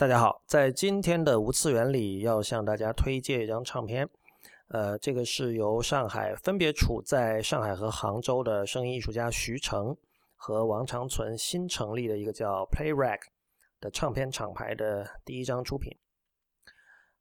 [0.00, 4.08] 大家好，在今天的无次元里，要向大家推荐一张唱片。
[4.68, 9.94] 呃，这个是由上海分别处在上海和杭州的声音艺术家徐成
[10.36, 13.18] 和王长存新成立的一个叫 Playrack
[13.78, 15.94] 的唱片厂牌的第一张出品。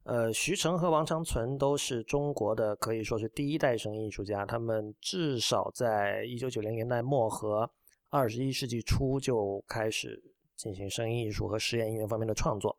[0.03, 7.69] 呃，徐成和王长存都是中国的可以说是第一代声音艺术家，他们至少在一九九零年代末和
[8.07, 10.23] 二十一世纪初就开始。
[10.59, 12.77] 进行声音艺术和实验音乐方面的创作。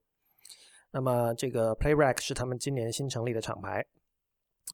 [0.93, 3.83] 那么，这个 Playrack 是他们今年新成立的厂牌。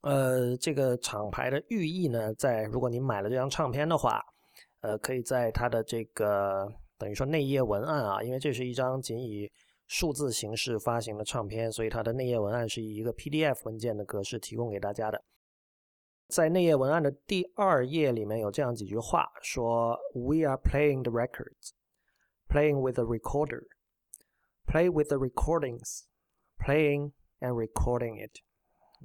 [0.02, 4.20] 呃，这个厂牌的寓意呢，在如果你买了这张唱片的话，
[4.80, 6.66] 呃，可以在它的这个
[6.98, 9.48] 等于说内页文案啊，因为这是一张仅以
[9.86, 15.22] 数字形式发行的唱片，所以它的内页文案是以一个 PDF 文件的格式提供给大家的。
[16.28, 21.70] 在内页文案的第二页里面有这样几句话，说 “We are playing the records”。
[22.48, 23.62] Playing with a recorder,
[24.66, 26.04] play with the recordings,
[26.58, 28.32] playing and recording it。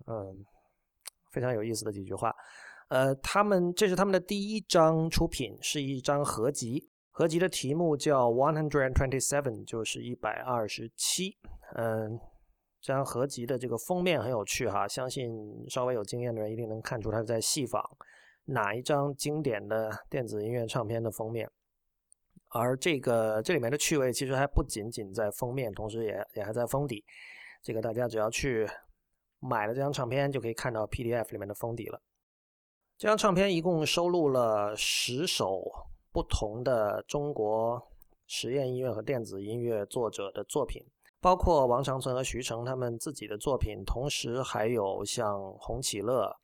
[0.07, 0.45] 嗯，
[1.31, 2.33] 非常有意思的几句话。
[2.89, 6.89] 呃，他们这是他们的第一张出品，是一张合集。
[7.09, 11.37] 合集的题目叫 One Hundred Twenty Seven，就是一百二十七。
[11.75, 12.19] 嗯，
[12.79, 15.29] 这张合集的这个封面很有趣哈，相信
[15.69, 17.81] 稍微有经验的人一定能看出他是在戏仿
[18.45, 21.49] 哪一张经典的电子音乐唱片的封面。
[22.53, 27.03] 而这个这里面的趣味其实还不仅仅在封面，同时也也还在封底。
[27.63, 28.67] 这个大家只要去
[29.39, 32.01] 买了这张唱片，就可以看到 PDF 里面的封底了。
[32.97, 35.63] 这张唱片一共收录了十首
[36.11, 37.81] 不同的中国
[38.27, 40.85] 实验音乐和电子音乐作者的作品，
[41.19, 46.35] 包括王长存和徐成他们自己的作品，同时还有像洪启乐、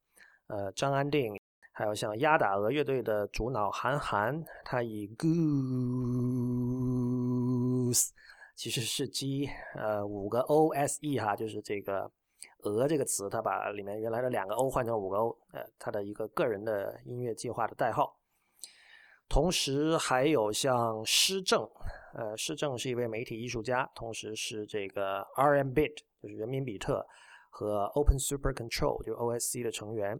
[0.47, 1.37] 呃张安定。
[1.77, 5.29] 还有像鸭打鹅乐队的主脑韩寒，他以 goose
[8.55, 12.11] 其实是鸡，呃，五个 o s e 哈，就是这个
[12.63, 18.17] 鹅这个词，他把里面原来的两个 o 换成五个 o，呃，他的一个个人的音乐计划的代号。
[19.29, 21.61] 同时还有像施政，
[22.15, 27.05] 呃，施政是一位媒体艺术家，同时是这个 R M Bit，就是人民比特
[27.51, 30.19] 和 Open Super Control，就是 O S C 的成员。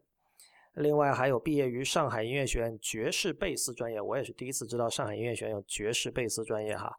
[0.78, 6.96] 另外还有毕业于上海音乐学院爵士贝斯专业，我也是第一次知道上海音乐学院有爵士贝斯专业哈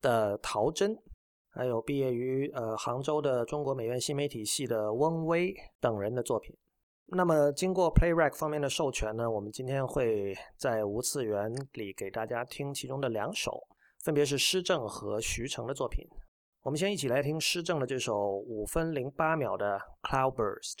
[0.00, 0.98] 的陶真，
[1.50, 6.52] 还有毕业于呃杭州的中国美院新媒体系的翁威等人的作品。
[7.06, 13.62] 那么经过 Playrack 方面的授权呢，我们今天会在无次元里给大家听其中的两首，
[14.02, 16.04] 分别是施正和徐成的作品。
[16.62, 20.80] 我们先一起来听施正的这首五分零八秒的 Cloudburst。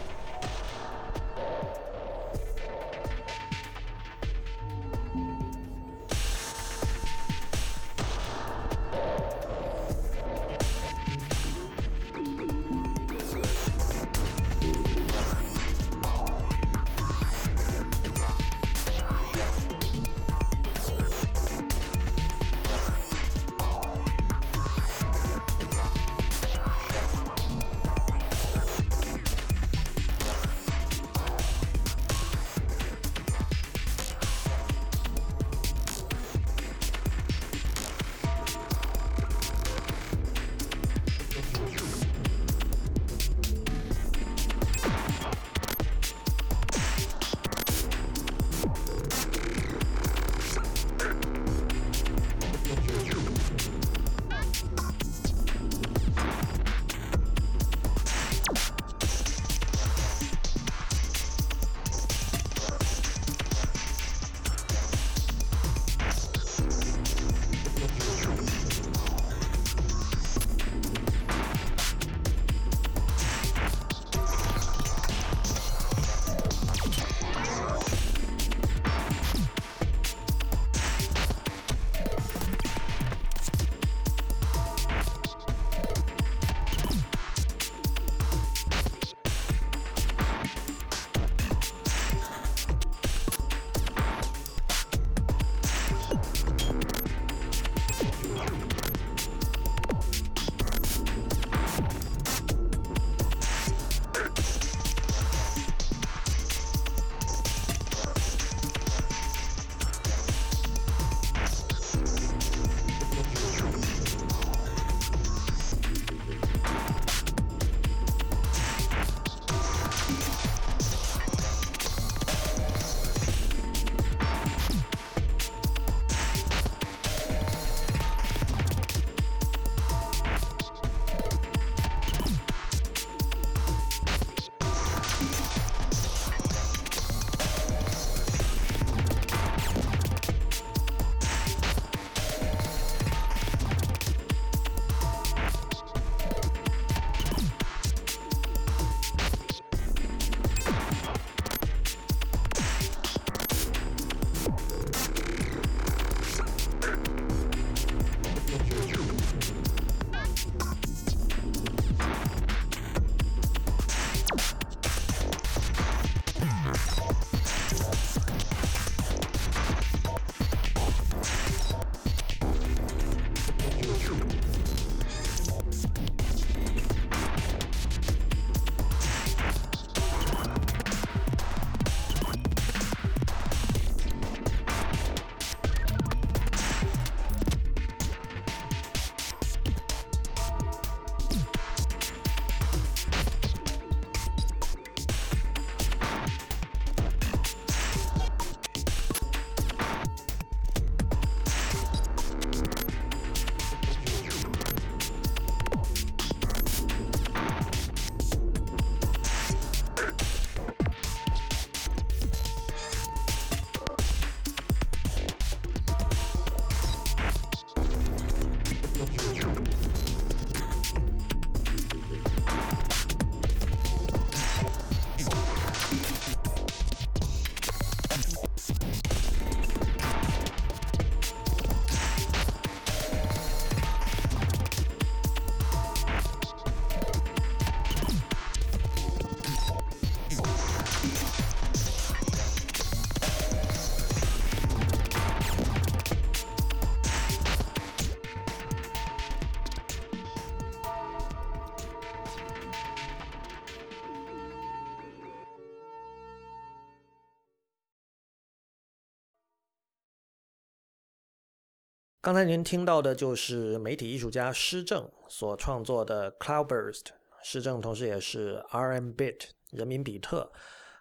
[262.23, 266.99] 刚才您听到的就是媒体艺术家施正所创作的《Cloudburst》，
[267.41, 270.51] 施正同时也是 RM Bit 人民比特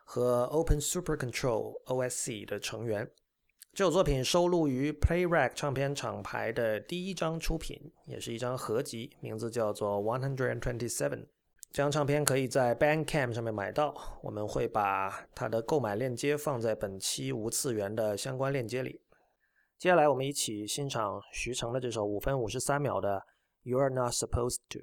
[0.06, 3.06] 和 Open Super Control OSC 的成员。
[3.75, 11.26] 这首作品收录于 Playrack 唱片厂牌的第一张出品，也是一张合集，名字叫做 One Hundred and Twenty Seven。
[11.70, 19.02] 这张唱片可以在 Bandcamp 上面买到，我们会把它的购买链接放在本期无次元的相关链接里。
[19.81, 23.25] 接下来，我们一起欣赏徐成的这首五分五十三秒的
[23.67, 24.79] 《You're Not Supposed to》。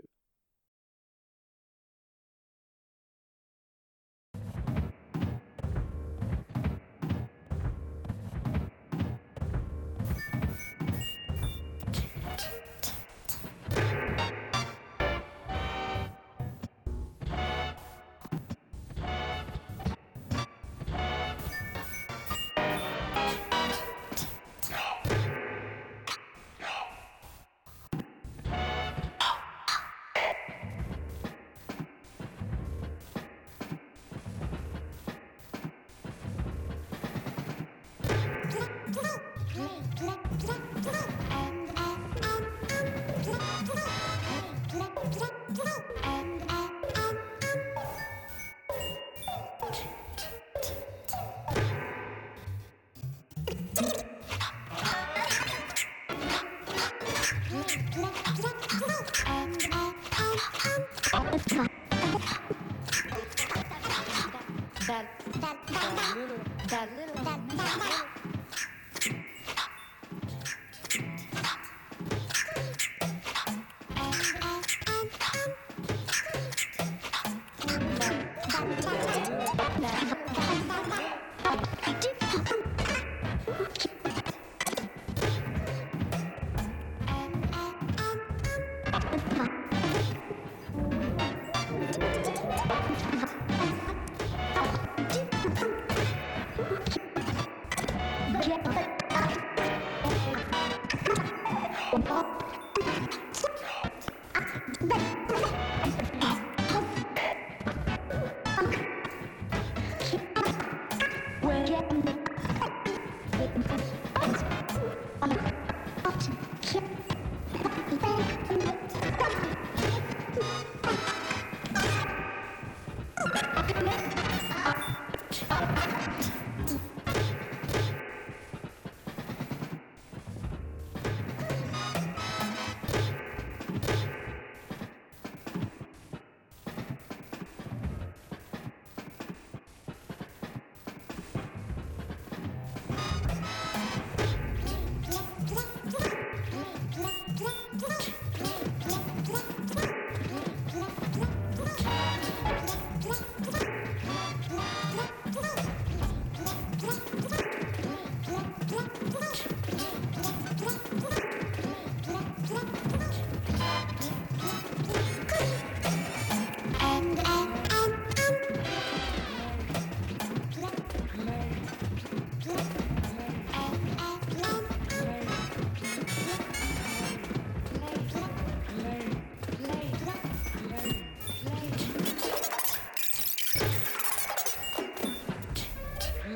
[46.04, 46.97] and, and.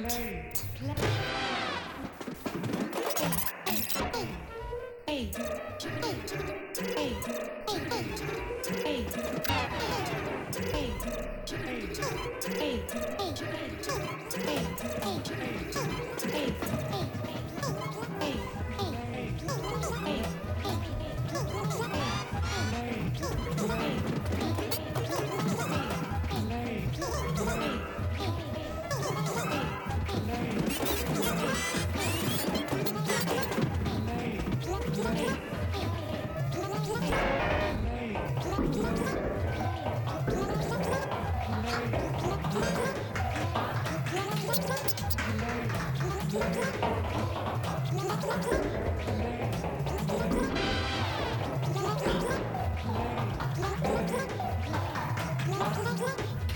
[0.09, 0.51] Hey.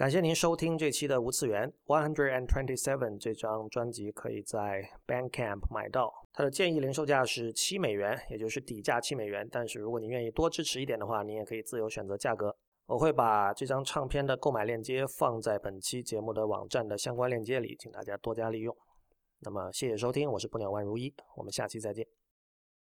[0.00, 9.46] 感谢您收听这期的无次元 One Hundred and Twenty Seven 这张专辑可以在 Bandcamp 买到，它的建议零售价是七美元，也就是底价七美元。
[9.52, 12.56] 但是如果您愿意多支持一点的话，您也可以自由选择价格。
[12.86, 18.74] 我会把这张唱片的购买链接放在本期节目的网站的相关链接里，请大家多加利用。
[19.40, 22.19] 那么谢谢收听，我是不鸟万如一，我们下期再见。